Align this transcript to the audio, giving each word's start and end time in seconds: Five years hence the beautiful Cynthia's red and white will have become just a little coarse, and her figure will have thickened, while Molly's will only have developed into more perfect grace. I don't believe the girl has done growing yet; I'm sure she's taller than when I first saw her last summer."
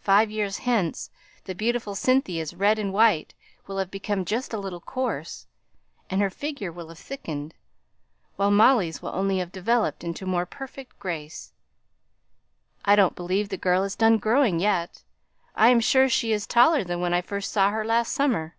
Five 0.00 0.32
years 0.32 0.58
hence 0.58 1.10
the 1.44 1.54
beautiful 1.54 1.94
Cynthia's 1.94 2.52
red 2.54 2.76
and 2.76 2.92
white 2.92 3.34
will 3.68 3.78
have 3.78 3.88
become 3.88 4.24
just 4.24 4.52
a 4.52 4.58
little 4.58 4.80
coarse, 4.80 5.46
and 6.10 6.20
her 6.20 6.28
figure 6.28 6.72
will 6.72 6.88
have 6.88 6.98
thickened, 6.98 7.54
while 8.34 8.50
Molly's 8.50 9.00
will 9.00 9.14
only 9.14 9.38
have 9.38 9.52
developed 9.52 10.02
into 10.02 10.26
more 10.26 10.44
perfect 10.44 10.98
grace. 10.98 11.52
I 12.84 12.96
don't 12.96 13.14
believe 13.14 13.48
the 13.48 13.56
girl 13.56 13.84
has 13.84 13.94
done 13.94 14.18
growing 14.18 14.58
yet; 14.58 15.04
I'm 15.54 15.78
sure 15.78 16.08
she's 16.08 16.48
taller 16.48 16.82
than 16.82 17.00
when 17.00 17.14
I 17.14 17.20
first 17.22 17.52
saw 17.52 17.70
her 17.70 17.84
last 17.84 18.10
summer." 18.10 18.56